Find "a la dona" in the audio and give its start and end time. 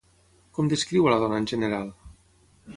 1.05-1.39